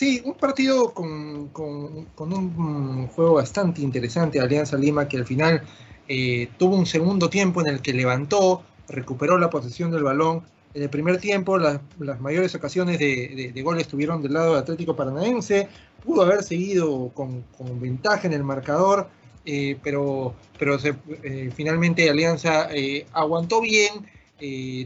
Sí, 0.00 0.22
un 0.24 0.32
partido 0.32 0.94
con, 0.94 1.48
con, 1.48 2.08
un 2.32 3.06
juego 3.08 3.34
bastante 3.34 3.82
interesante, 3.82 4.40
Alianza 4.40 4.78
Lima, 4.78 5.06
que 5.06 5.18
al 5.18 5.26
final 5.26 5.62
eh, 6.08 6.48
tuvo 6.56 6.76
un 6.76 6.86
segundo 6.86 7.28
tiempo 7.28 7.60
en 7.60 7.66
el 7.66 7.82
que 7.82 7.92
levantó, 7.92 8.62
recuperó 8.88 9.36
la 9.36 9.50
posesión 9.50 9.90
del 9.90 10.02
balón. 10.02 10.42
En 10.72 10.84
el 10.84 10.88
primer 10.88 11.18
tiempo, 11.18 11.58
las 11.58 11.82
mayores 12.18 12.54
ocasiones 12.54 12.98
de, 12.98 13.52
de, 13.54 13.62
gol 13.62 13.78
estuvieron 13.78 14.22
del 14.22 14.32
lado 14.32 14.52
del 14.52 14.62
Atlético 14.62 14.96
Paranaense. 14.96 15.68
Pudo 16.02 16.22
haber 16.22 16.44
seguido 16.44 17.10
con, 17.10 17.42
con 17.58 17.78
ventaja 17.78 18.26
en 18.26 18.32
el 18.32 18.42
marcador, 18.42 19.06
eh, 19.44 19.76
pero, 19.82 20.32
pero 20.58 20.78
eh, 20.82 21.50
finalmente 21.54 22.08
Alianza 22.08 22.70
aguantó 23.12 23.60
bien. 23.60 24.08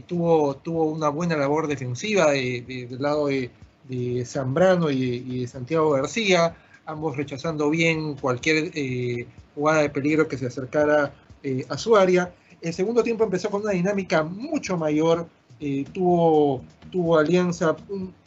tuvo, 0.07 0.57
tuvo 0.57 0.91
una 0.91 1.07
buena 1.07 1.37
labor 1.37 1.67
defensiva 1.67 2.31
del 2.31 2.97
lado 2.99 3.27
de, 3.27 3.49
de 3.87 4.25
Zambrano 4.25 4.89
y, 4.89 5.41
de 5.41 5.47
Santiago 5.47 5.91
García, 5.91 6.55
ambos 6.85 7.17
rechazando 7.17 7.69
bien 7.69 8.15
cualquier 8.15 8.71
eh, 8.73 9.27
jugada 9.53 9.81
de 9.81 9.89
peligro 9.89 10.27
que 10.27 10.37
se 10.37 10.47
acercara 10.47 11.13
eh, 11.43 11.65
a 11.69 11.77
su 11.77 11.95
área. 11.95 12.33
El 12.61 12.73
segundo 12.73 13.03
tiempo 13.03 13.23
empezó 13.23 13.49
con 13.49 13.61
una 13.61 13.71
dinámica 13.71 14.23
mucho 14.23 14.77
mayor, 14.77 15.27
eh, 15.59 15.85
tuvo, 15.93 16.63
tuvo 16.91 17.17
Alianza 17.17 17.75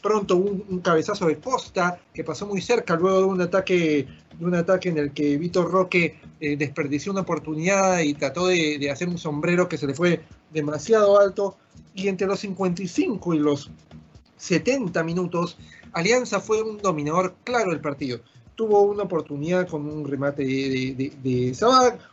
pronto 0.01 0.37
un, 0.37 0.80
cabezazo 0.80 1.27
de 1.27 1.38
Costa 1.38 2.01
que 2.15 2.24
pasó 2.24 2.46
muy 2.46 2.62
cerca 2.62 2.96
luego 2.96 3.20
de 3.20 3.27
un 3.27 3.40
ataque, 3.40 4.06
de 4.38 4.45
un 4.45 4.54
ataque 4.54 4.88
en 4.88 4.98
el 4.98 5.12
que 5.12 5.37
Vitor 5.37 5.70
Roque 5.70 6.18
desperdició 6.40 7.10
una 7.10 7.23
oportunidad 7.23 7.98
y 7.98 8.15
trató 8.15 8.46
de, 8.46 8.79
de 8.79 8.90
hacer 8.93 9.09
un 9.09 9.18
sombrero 9.18 9.68
que 9.68 9.77
se 9.77 9.88
le 9.88 9.95
fue 9.95 10.20
demasiado 10.52 11.18
alto. 11.18 11.56
Y 11.95 12.06
entre 12.06 12.29
los 12.29 12.38
55 12.38 13.34
y 13.34 13.38
los 13.40 13.73
70 14.38 15.02
minutos, 15.05 15.59
Alianza 15.92 16.41
fue 16.41 16.62
un 16.62 16.79
dominador 16.79 17.34
claro 17.45 17.70
del 17.70 17.80
partido. 17.80 18.20
Tuvo 18.55 18.83
una 18.83 19.05
oportunidad 19.05 19.69
con 19.69 19.88
un 19.88 20.05
remate 20.05 20.42
de, 20.45 21.12
de, 21.23 21.57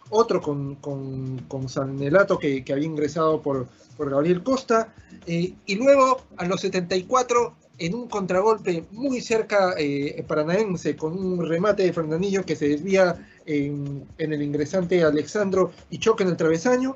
otro 0.09 0.41
con, 0.41 0.75
con, 0.75 1.39
con 1.47 1.69
Sanelato 1.69 2.37
que, 2.37 2.63
que, 2.63 2.73
había 2.73 2.85
ingresado 2.85 3.41
por, 3.41 3.67
por 3.97 4.11
Gabriel 4.11 4.43
Costa, 4.43 4.93
eh, 5.25 5.53
y 5.65 5.75
luego 5.75 6.21
a 6.37 6.45
los 6.45 6.61
74 6.61 7.55
en 7.77 7.93
un 7.93 8.07
contragolpe 8.07 8.85
muy 8.91 9.21
cerca 9.21 9.73
eh, 9.77 10.23
paranaense 10.27 10.95
con 10.95 11.17
un 11.17 11.45
remate 11.45 11.83
de 11.83 11.93
Fernandillo 11.93 12.45
que 12.45 12.55
se 12.55 12.69
desvía 12.69 13.27
en, 13.45 14.05
en, 14.17 14.33
el 14.33 14.41
ingresante 14.41 15.03
Alexandro 15.03 15.71
y 15.89 15.99
choca 15.99 16.23
en 16.23 16.29
el 16.29 16.37
travesaño. 16.37 16.95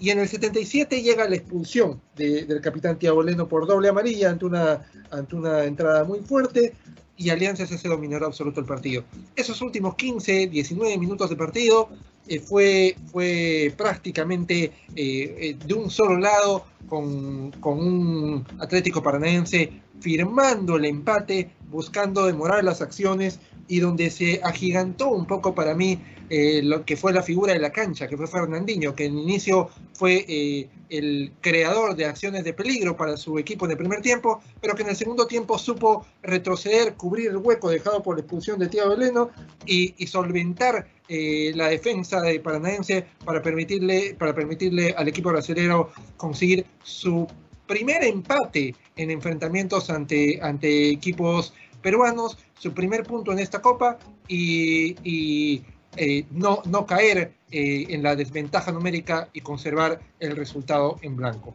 Y 0.00 0.08
en 0.10 0.18
el 0.18 0.28
77 0.28 1.02
llega 1.02 1.28
la 1.28 1.36
expulsión 1.36 2.00
del 2.16 2.60
capitán 2.62 2.98
Tiago 2.98 3.22
Leno 3.22 3.46
por 3.46 3.66
doble 3.66 3.90
amarilla 3.90 4.30
ante 4.30 4.46
una, 4.46 4.82
ante 5.10 5.36
una 5.36 5.64
entrada 5.64 6.04
muy 6.04 6.20
fuerte 6.20 6.72
y 7.18 7.28
Alianza 7.28 7.66
se 7.66 7.74
hace 7.74 7.86
dominador 7.86 8.28
absoluto 8.28 8.60
el 8.60 8.66
partido. 8.66 9.04
Esos 9.36 9.60
últimos 9.60 9.94
15, 9.96 10.46
19 10.46 10.96
minutos 10.96 11.28
de 11.28 11.36
partido 11.36 11.90
eh, 12.26 12.40
fue, 12.40 12.96
fue 13.12 13.74
prácticamente 13.76 14.64
eh, 14.64 14.72
eh, 14.96 15.56
de 15.62 15.74
un 15.74 15.90
solo 15.90 16.16
lado 16.16 16.64
con, 16.88 17.50
con, 17.60 17.78
un 17.78 18.46
Atlético 18.58 19.02
Paranaense 19.02 19.70
firmando 20.00 20.76
el 20.76 20.86
empate, 20.86 21.50
buscando 21.70 22.26
demorar 22.26 22.64
las 22.64 22.82
acciones 22.82 23.38
y 23.68 23.80
donde 23.80 24.10
se 24.10 24.40
agigantó 24.42 25.10
un 25.10 25.26
poco 25.26 25.54
para 25.54 25.74
mí 25.74 25.98
eh, 26.28 26.60
lo 26.62 26.84
que 26.84 26.96
fue 26.96 27.12
la 27.12 27.22
figura 27.22 27.52
de 27.52 27.58
la 27.58 27.72
cancha, 27.72 28.06
que 28.06 28.16
fue 28.16 28.28
Fernandinho, 28.28 28.94
que 28.94 29.06
en 29.06 29.18
inicio 29.18 29.68
fue 29.94 30.24
eh, 30.28 30.68
el 30.88 31.32
creador 31.40 31.96
de 31.96 32.04
acciones 32.04 32.44
de 32.44 32.52
peligro 32.52 32.96
para 32.96 33.16
su 33.16 33.36
equipo 33.38 33.64
en 33.64 33.72
el 33.72 33.76
primer 33.76 34.00
tiempo, 34.00 34.40
pero 34.60 34.76
que 34.76 34.82
en 34.82 34.90
el 34.90 34.96
segundo 34.96 35.26
tiempo 35.26 35.58
supo 35.58 36.06
retroceder, 36.22 36.94
cubrir 36.94 37.30
el 37.30 37.36
hueco 37.36 37.68
dejado 37.68 38.00
por 38.00 38.16
la 38.16 38.20
expulsión 38.20 38.60
de 38.60 38.68
Thiago 38.68 38.90
Beleno 38.90 39.30
y, 39.66 39.94
solventar 40.06 40.86
eh, 41.08 41.52
la 41.56 41.68
defensa 41.68 42.20
de 42.20 42.38
Paranaense 42.38 43.06
para 43.24 43.42
permitirle, 43.42 44.14
para 44.16 44.32
permitirle 44.32 44.94
al 44.96 45.08
equipo 45.08 45.30
brasileño 45.30 45.88
conseguir 46.16 46.64
su 46.82 47.26
primer 47.70 48.02
empate 48.02 48.74
en 48.96 49.12
enfrentamientos 49.12 49.90
ante, 49.90 50.40
ante 50.42 50.90
equipos 50.90 51.54
peruanos, 51.80 52.36
su 52.58 52.74
primer 52.74 53.04
punto 53.04 53.30
en 53.30 53.38
esta 53.38 53.62
Copa 53.62 53.96
y, 54.26 55.62
eh, 55.96 56.24
no, 56.32 56.62
no 56.66 56.84
caer 56.84 57.32
eh, 57.52 57.86
en 57.90 58.02
la 58.02 58.16
desventaja 58.16 58.72
numérica 58.72 59.28
y 59.32 59.40
conservar 59.40 60.00
el 60.18 60.34
resultado 60.34 60.98
en 61.02 61.14
blanco. 61.14 61.54